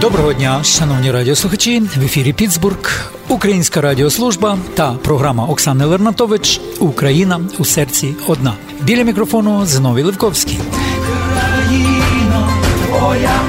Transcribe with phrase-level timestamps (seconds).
[0.00, 1.80] Доброго дня, шановні радіослухачі.
[1.80, 8.54] В ефірі Піцбург, Українська радіослужба та програма Оксани Лернатович Україна у серці одна.
[8.80, 10.58] Біля мікрофону Зиновій Левковський.
[11.68, 12.48] Україно,
[12.86, 13.40] твоя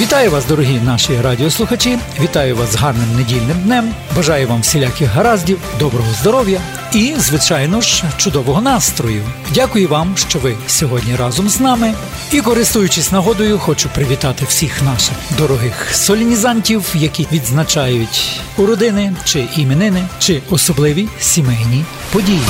[0.00, 1.98] Вітаю вас, дорогі наші радіослухачі.
[2.20, 3.94] Вітаю вас з гарним недільним днем.
[4.16, 6.60] Бажаю вам всіляких гараздів, доброго здоров'я
[6.92, 9.22] і, звичайно ж, чудового настрою.
[9.54, 11.94] Дякую вам, що ви сьогодні разом з нами.
[12.32, 20.42] І, користуючись нагодою, хочу привітати всіх наших дорогих солінізантів, які відзначають уродини чи іменини, чи
[20.50, 22.42] особливі сімейні події.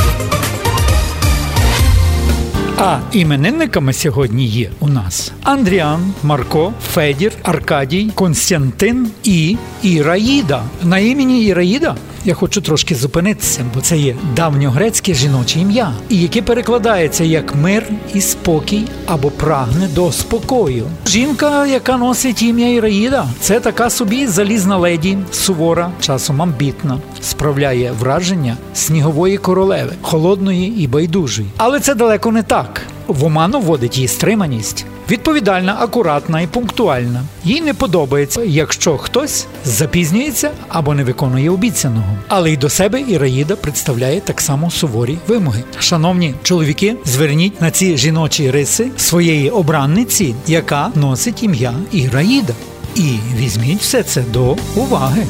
[2.78, 10.62] А іменинниками сьогодні є у нас Андріан, Марко, Федір, Аркадій, Константин і Іраїда.
[10.82, 16.42] На імені Іраїда я хочу трошки зупинитися, бо це є давньогрецьке жіноче ім'я, і яке
[16.42, 20.86] перекладається як мир і спокій або прагне до спокою.
[21.06, 28.56] Жінка, яка носить ім'я Іраїда, це така собі залізна леді, сувора, часом амбітна, справляє враження
[28.74, 31.48] снігової королеви, холодної і байдужої.
[31.56, 32.63] Але це далеко не так.
[33.06, 34.86] В оману вводить її стриманість.
[35.10, 37.22] Відповідальна, акуратна і пунктуальна.
[37.44, 42.18] Їй не подобається, якщо хтось запізнюється або не виконує обіцяного.
[42.28, 45.64] Але й до себе Іраїда представляє так само суворі вимоги.
[45.78, 52.52] Шановні чоловіки, зверніть на ці жіночі риси своєї обранниці, яка носить ім'я Іраїда.
[52.94, 55.26] І візьміть все це до уваги.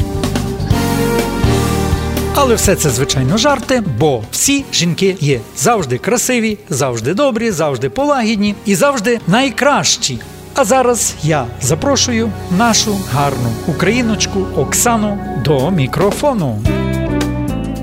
[2.36, 8.54] Але все це звичайно жарти, бо всі жінки є завжди красиві, завжди добрі, завжди полагідні
[8.66, 10.18] і завжди найкращі.
[10.54, 16.58] А зараз я запрошую нашу гарну україночку Оксану до мікрофону.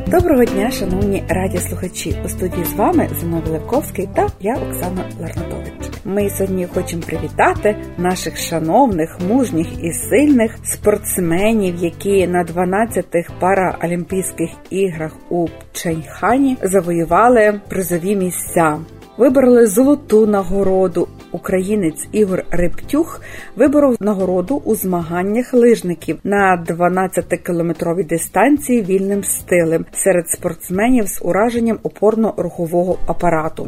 [0.07, 2.15] Доброго дня, шановні радіослухачі!
[2.25, 5.80] У студії з вами Зиновій Левковський та я Оксана Ларнатович.
[6.05, 15.11] Ми сьогодні хочемо привітати наших шановних, мужніх і сильних спортсменів, які на 12-х параолімпійських іграх
[15.29, 18.77] у Пченьхані завоювали призові місця.
[19.17, 21.07] Вибороли золоту нагороду.
[21.31, 23.21] Українець Ігор Рептюх
[23.55, 32.95] виборов нагороду у змаганнях лижників на 12-кілометровій дистанції вільним стилем серед спортсменів з ураженням опорно-рухового
[33.07, 33.67] апарату.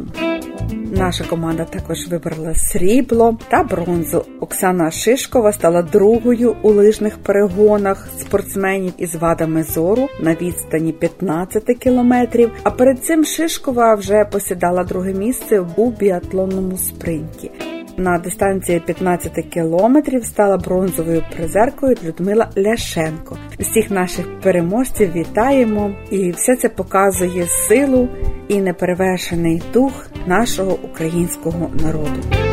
[0.96, 4.24] Наша команда також вибрала срібло та бронзу.
[4.40, 12.50] Оксана Шишкова стала другою у лижних перегонах спортсменів із вадами зору на відстані 15 кілометрів.
[12.62, 17.50] А перед цим Шишкова вже посідала друге місце у біатлонному спринті.
[17.96, 23.36] На дистанції 15 кілометрів стала бронзовою призеркою Людмила Ляшенко.
[23.58, 28.08] Всіх наших переможців вітаємо, і все це показує силу
[28.48, 29.92] і неперевершений дух
[30.26, 32.43] нашого українського народу.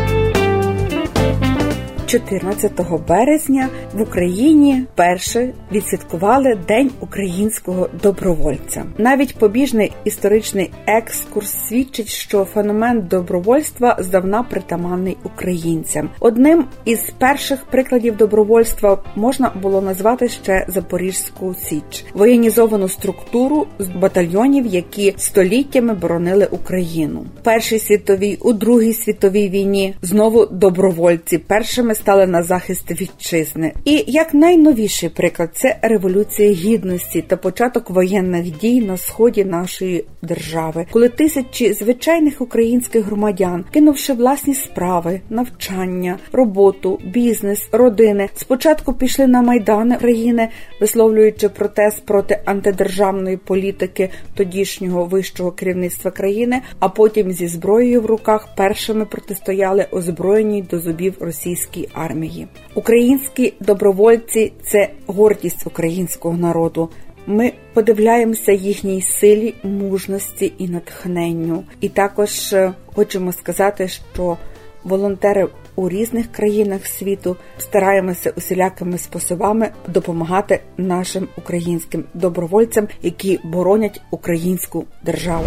[2.11, 2.71] 14
[3.07, 8.83] березня в Україні вперше відсвяткували День українського добровольця.
[8.97, 16.09] Навіть побіжний історичний екскурс свідчить, що феномен добровольства здавна притаманний українцям.
[16.19, 24.65] Одним із перших прикладів добровольства можна було назвати ще Запорізьку Січ, воєнізовану структуру з батальйонів,
[24.65, 27.25] які століттями боронили Україну.
[27.43, 33.73] Першій світовій у другій світовій війні знову добровольці першими стали на захист вітчизни.
[33.85, 40.85] І як найновіший приклад це революція гідності та початок воєнних дій на сході нашої держави,
[40.91, 49.41] коли тисячі звичайних українських громадян, кинувши власні справи, навчання, роботу, бізнес, родини, спочатку пішли на
[49.41, 50.49] майдани країни,
[50.81, 58.47] висловлюючи протест проти антидержавної політики тодішнього вищого керівництва країни, а потім зі зброєю в руках
[58.57, 62.47] першими протистояли озброєній до зубів російській армії.
[62.75, 66.89] Українські добровольці це гордість українського народу.
[67.27, 71.63] Ми подивляємося їхній силі, мужності і натхненню.
[71.81, 72.55] І також
[72.95, 74.37] хочемо сказати, що
[74.83, 84.85] волонтери у різних країнах світу стараємося усілякими способами допомагати нашим українським добровольцям, які боронять українську
[85.03, 85.45] державу.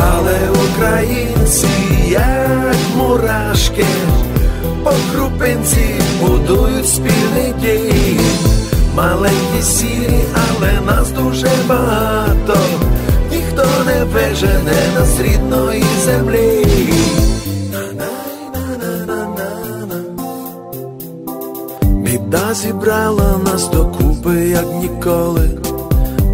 [0.00, 1.66] Але українці
[2.08, 3.84] як мурашки
[4.84, 5.86] по крупинці
[6.20, 8.20] будують спільний дім.
[8.96, 12.56] Маленькі сірі, але нас дуже багато,
[13.30, 16.66] ніхто не вижене нас рідної землі.
[21.82, 25.50] Біда зібрала нас докупи, як ніколи.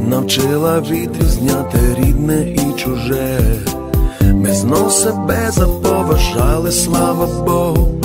[0.09, 3.41] навчила відрізняти рідне і чуже.
[4.23, 7.98] Ми знов себе заповажали, слава Богу,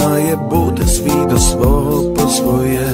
[0.00, 2.88] має бути свій до свого по своє.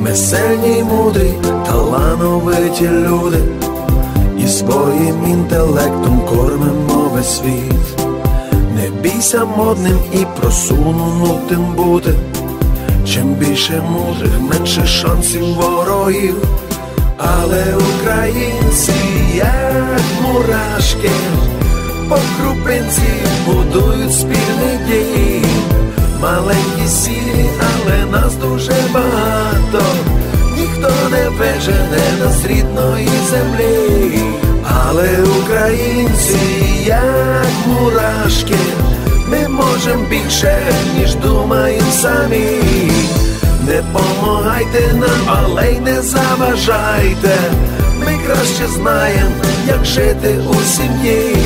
[0.00, 1.30] Ми сильні, мудрі,
[1.66, 3.38] талановиті люди,
[4.38, 8.06] і своїм інтелектом кормимо весь світ.
[8.76, 12.14] Не бійся модним і просунутим бути.
[13.08, 16.36] Чим більше мудрих, менше шансів ворогів,
[17.18, 18.92] але українці,
[19.34, 21.10] як мурашки,
[22.08, 23.02] по крупинці
[23.46, 25.53] будують спільний дім.
[26.20, 29.84] Маленькі сілі, але нас дуже багато,
[30.56, 34.22] ніхто не вижене нас рідної землі,
[34.62, 35.08] але
[35.42, 36.38] українці,
[36.86, 38.58] як мурашки,
[39.28, 40.58] ми можемо більше,
[40.98, 42.60] ніж думаємо самі.
[43.66, 47.38] Не помагайте нам, але й не заважайте.
[47.98, 49.30] Ми краще знаємо,
[49.66, 51.36] як жити у сім'ї.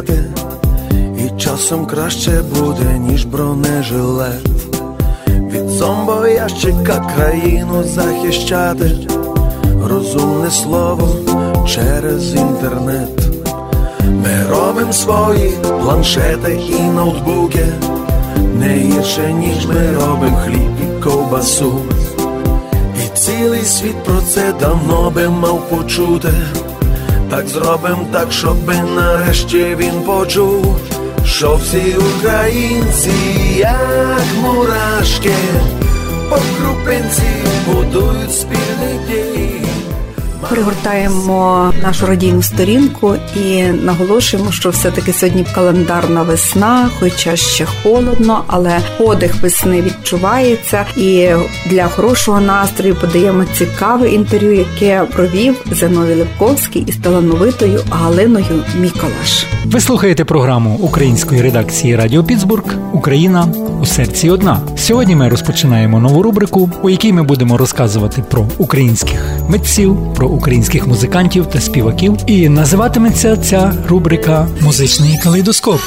[0.00, 0.24] Воювати,
[1.18, 4.48] і часом краще буде, ніж бронежилет.
[5.28, 8.90] Від зомбоящика країну захищати,
[9.88, 11.08] розумне слово
[11.66, 13.20] через інтернет.
[14.04, 15.52] Ми робимо свої
[15.82, 17.66] планшети і ноутбуки,
[18.54, 21.72] не гірше, ніж ми робимо хліб і ковбасу.
[23.04, 26.32] І цілий світ про це давно би мав почути.
[27.30, 30.76] Так зробим так, щоби нарешті він почув,
[31.24, 33.12] що всі українці,
[33.56, 35.34] як мурашки,
[36.30, 37.30] по крупинці
[37.66, 39.39] будують спільний дім.
[40.48, 48.80] Перегортаємо нашу радійну сторінку і наголошуємо, що все-таки сьогодні календарна весна, хоча ще холодно, але
[48.98, 50.86] подих весни відчувається.
[50.96, 51.28] І
[51.66, 59.46] для хорошого настрою подаємо цікаве інтерв'ю, яке провів Зиновій Левковський із талановитою Галиною Міколаш.
[59.64, 63.48] Ви слухаєте програму української редакції Радіо Піцбург Україна
[63.80, 64.60] у серці одна.
[64.76, 70.86] Сьогодні ми розпочинаємо нову рубрику, у якій ми будемо розказувати про українських митців, про українських
[70.86, 72.16] музикантів та співаків.
[72.26, 75.80] І називатиметься ця рубрика Музичний калейдоскоп.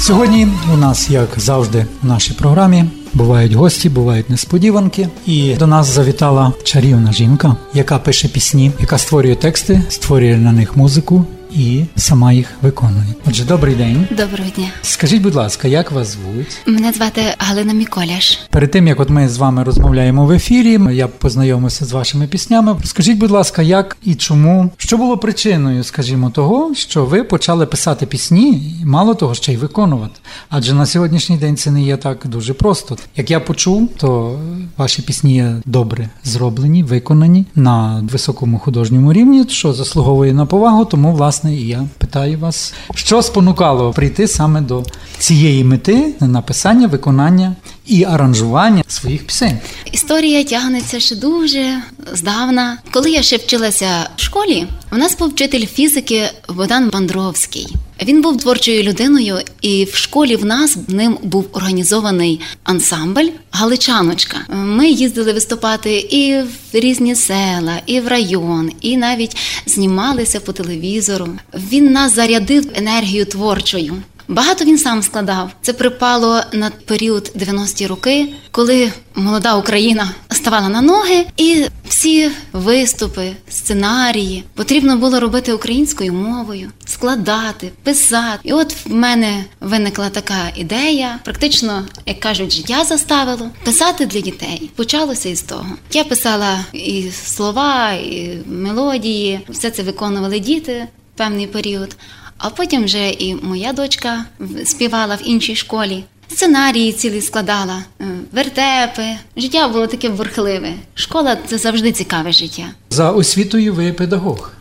[0.00, 2.84] Сьогодні у нас, як завжди, в нашій програмі
[3.14, 5.08] бувають гості, бувають несподіванки.
[5.26, 10.76] І до нас завітала чарівна жінка, яка пише пісні, яка створює тексти, створює на них
[10.76, 13.06] музику і сама їх виконує.
[13.28, 14.06] Отже, добрий день.
[14.10, 14.68] Доброго дня.
[14.82, 16.58] Скажіть, будь ласка, як вас звуть?
[16.66, 18.38] Мене звати Галина Міколяш.
[18.50, 22.76] Перед тим як от ми з вами розмовляємо в ефірі, я познайомився з вашими піснями.
[22.84, 24.70] Скажіть, будь ласка, як і чому?
[24.76, 29.56] Що було причиною, скажімо, того, що ви почали писати пісні, і мало того, ще й
[29.56, 30.20] виконувати?
[30.48, 32.96] Адже на сьогоднішній день це не є так дуже просто.
[33.16, 34.38] Як я почув, то
[34.76, 40.84] ваші пісні є добре зроблені, виконані на високому художньому рівні, що заслуговує на повагу.
[40.84, 44.84] Тому, власне, і я питаю вас, що спонукало прийти саме до
[45.18, 47.56] цієї мети написання, виконання
[47.86, 49.58] і аранжування своїх пісень.
[49.92, 51.82] Історія тягнеться ще дуже
[52.12, 52.78] здавна.
[52.90, 57.76] Коли я ще вчилася в школі, у нас був вчитель фізики Богдан Бандровський.
[58.02, 64.38] Він був творчою людиною, і в школі в нас ним був організований ансамбль Галичаночка.
[64.48, 71.28] Ми їздили виступати і в різні села, і в район, і навіть знімалися по телевізору.
[71.54, 73.94] Він нас зарядив енергію творчою.
[74.30, 75.50] Багато він сам складав.
[75.62, 83.32] Це припало на період 90-ті роки, коли молода Україна ставала на ноги, і всі виступи,
[83.48, 88.38] сценарії потрібно було робити українською мовою, складати, писати.
[88.42, 94.70] І от в мене виникла така ідея, практично, як кажуть, життя заставило писати для дітей.
[94.76, 95.66] Почалося із того.
[95.92, 101.96] Я писала і слова, і мелодії, все це виконували діти певний період.
[102.42, 104.24] А потім вже і моя дочка
[104.64, 106.04] співала в іншій школі.
[106.28, 109.06] Сценарії цілі складала, е, вертепи.
[109.36, 110.72] Життя було таке бурхливе.
[110.94, 112.64] Школа це завжди цікаве життя.
[112.90, 114.52] За освітою ви педагог.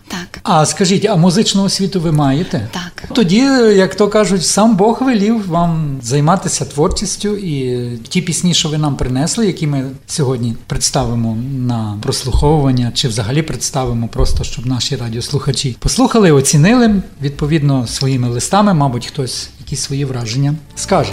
[0.51, 2.67] А скажіть, а музичну освіту ви маєте?
[2.71, 3.15] так.
[3.15, 3.37] Тоді,
[3.75, 8.95] як то кажуть, сам Бог велів вам займатися творчістю і ті пісні, що ви нам
[8.95, 11.37] принесли, які ми сьогодні представимо
[11.67, 19.05] на прослуховування, чи взагалі представимо просто, щоб наші радіослухачі послухали, оцінили відповідно своїми листами, мабуть,
[19.05, 21.11] хтось якісь свої враження скаже.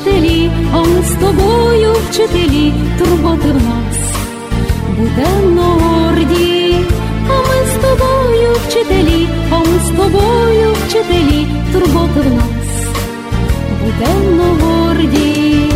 [0.00, 3.96] Вчителі, ми з тобою, вчителі, турботи в нас
[4.98, 6.76] буденно горді,
[7.28, 12.86] а ми з тобою, вчителі, он з тобою, вчителі, турботи в нас
[13.84, 15.66] буденно горді,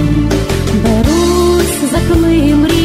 [0.84, 2.83] берусь за книги мрійно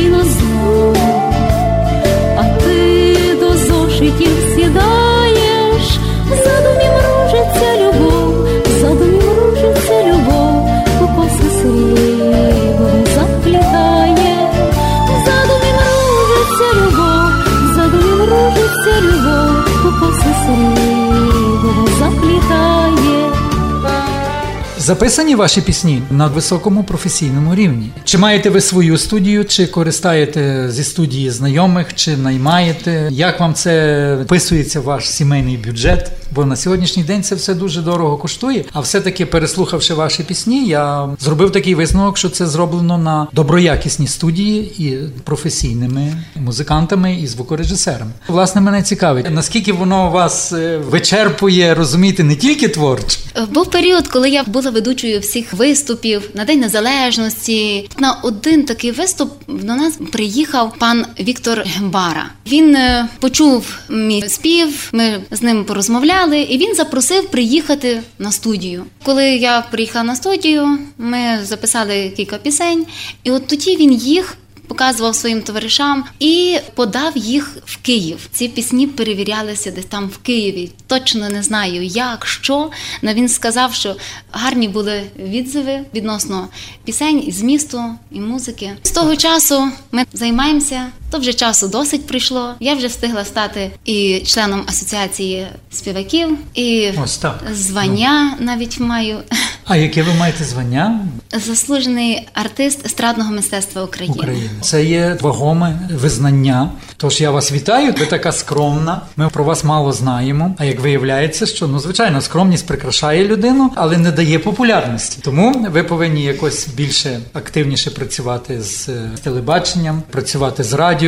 [24.89, 27.89] Записані ваші пісні на високому професійному рівні.
[28.03, 33.09] Чи маєте ви свою студію, чи користаєте зі студії знайомих, чи наймаєте?
[33.11, 36.11] Як вам це вписується в ваш сімейний бюджет?
[36.35, 38.65] Бо на сьогоднішній день це все дуже дорого коштує.
[38.73, 44.83] А все-таки, переслухавши ваші пісні, я зробив такий висновок, що це зроблено на доброякісній студії
[44.83, 48.11] і професійними музикантами і звукорежисерами.
[48.27, 53.19] Власне, мене цікавить, наскільки воно вас е, вичерпує, розуміти не тільки творчо.
[53.37, 57.89] Е, Був період, коли я була ведучою всіх виступів на День Незалежності.
[57.97, 62.29] На один такий виступ до нас приїхав пан Віктор Гембара.
[62.47, 68.85] Він е, почув мій спів, ми з ним порозмовляли, і він запросив приїхати на студію.
[69.03, 72.85] Коли я приїхала на студію, ми записали кілька пісень,
[73.23, 74.37] і от тоді він їх
[74.69, 78.27] показував своїм товаришам і подав їх в Київ.
[78.31, 80.71] Ці пісні перевірялися десь там в Києві.
[80.87, 82.71] Точно не знаю, як, що.
[83.03, 83.95] Але він сказав, що
[84.31, 86.47] гарні були відзиви відносно
[86.83, 88.71] пісень і змісту, і музики.
[88.83, 90.91] З того часу ми займаємося.
[91.11, 92.53] То вже часу досить прийшло.
[92.59, 97.43] Я вже встигла стати і членом асоціації співаків, і Ось так.
[97.53, 99.17] звання навіть маю.
[99.65, 100.99] А яке ви маєте звання
[101.31, 104.15] Заслужений артист естрадного мистецтва України.
[104.17, 104.49] України?
[104.61, 106.69] Це є вагоме визнання.
[106.97, 107.93] Тож я вас вітаю.
[107.99, 109.01] Ви така скромна.
[109.17, 110.55] Ми про вас мало знаємо.
[110.57, 115.19] А як виявляється, що ну звичайно скромність прикрашає людину, але не дає популярності.
[115.21, 120.98] Тому ви повинні якось більше активніше працювати з е, телебаченням, працювати з радіо.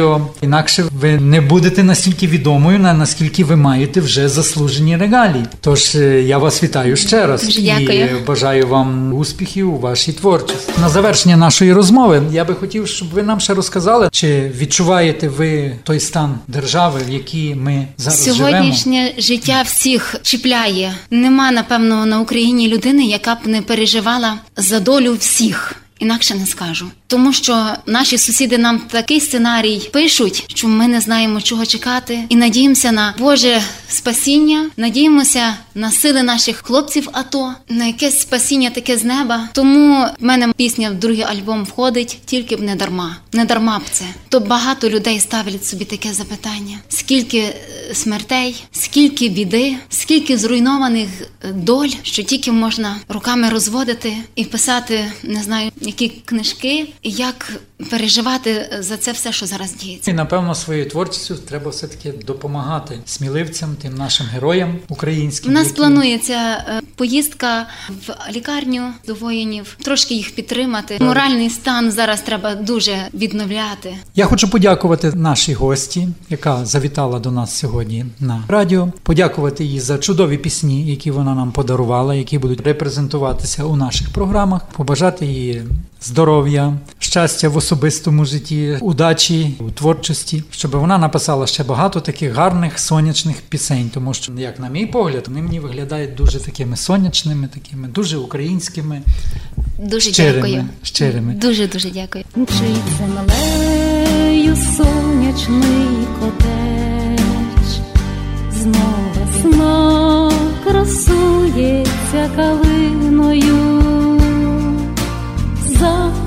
[0.41, 5.45] Інакше ви не будете настільки відомою, на наскільки ви маєте вже заслужені регалії.
[5.61, 7.99] Тож е, я вас вітаю ще раз Дуже і дякую.
[7.99, 10.71] е, бажаю вам успіхів у вашій творчості.
[10.81, 15.75] На завершення нашої розмови я би хотів, щоб ви нам ще розказали, чи відчуваєте ви
[15.83, 18.49] той стан держави, в якій ми зараз живемо.
[18.49, 20.93] Сьогоднішнє життя всіх чіпляє.
[21.11, 25.75] Нема, напевно, на Україні людини, яка б не переживала за долю всіх.
[26.01, 31.41] Інакше не скажу, тому що наші сусіди нам такий сценарій пишуть, що ми не знаємо,
[31.41, 37.09] чого чекати, і надіємося на Боже спасіння, надіємося на сили наших хлопців.
[37.11, 39.49] АТО, на якесь спасіння таке з неба.
[39.53, 43.81] Тому в мене пісня в другий альбом входить тільки б не дарма, не дарма б
[43.91, 44.05] це.
[44.29, 47.55] То багато людей ставлять собі таке запитання: скільки е,
[47.93, 55.43] смертей, скільки біди, скільки зруйнованих е, доль, що тільки можна руками розводити і писати, не
[55.43, 57.51] знаю, які книжки, як
[57.89, 60.11] переживати за це все, що зараз діється.
[60.11, 65.53] І напевно своєю творчістю треба все таки допомагати сміливцям, тим нашим героям У українським.
[65.53, 67.67] нас які- планується е, поїздка
[68.07, 70.97] в лікарню до воїнів, трошки їх підтримати.
[71.01, 73.95] Моральний стан зараз треба дуже відновляти.
[74.15, 78.93] Я хочу подякувати нашій гості, яка завітала до нас сьогодні на радіо.
[79.03, 84.61] Подякувати їй за чудові пісні, які вона нам подарувала, які будуть репрезентуватися у наших програмах.
[84.67, 85.61] Побажати їй
[86.01, 92.79] здоров'я, щастя в особистому житті, удачі у творчості, щоб вона написала ще багато таких гарних
[92.79, 93.89] сонячних пісень.
[93.93, 99.01] Тому що, як на мій погляд, вони мені виглядають дуже такими сонячними, такими дуже українськими,
[99.79, 100.41] Дуже щирими.
[100.41, 100.65] дякую.
[100.83, 101.33] щирими.
[101.33, 102.23] Дуже дуже дякую.
[102.35, 107.65] Мчить землею сонячний котеч,
[108.51, 110.31] знов весна
[110.63, 112.70] красується калиною.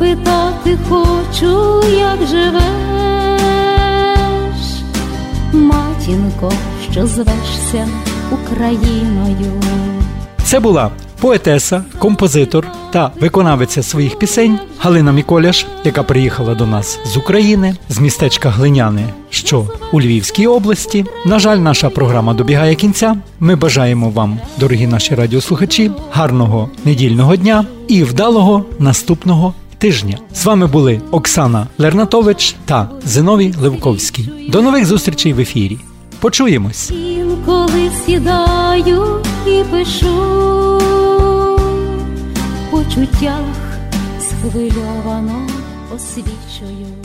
[0.05, 2.65] Запитати хочу, як живеш,
[5.53, 6.53] матінко,
[6.93, 7.89] що звешся
[8.31, 9.63] Україною.
[10.43, 17.17] Це була поетеса, композитор та виконавиця своїх пісень Галина Міколяш, яка приїхала до нас з
[17.17, 21.05] України, з містечка Глиняне, що у Львівській області.
[21.27, 23.17] На жаль, наша програма добігає кінця.
[23.41, 30.19] Ми бажаємо вам, дорогі наші радіослухачі, гарного недільного дня і вдалого наступного тижня.
[30.35, 34.49] З вами були Оксана Лернатович та Зиновій Левковський.
[34.49, 35.79] До нових зустрічей в ефірі.
[36.21, 36.91] Почуємось!
[36.91, 40.35] Інколи сідаю і пишу
[42.71, 43.41] почуттях
[44.21, 45.47] схвильовано
[45.97, 47.04] освічую.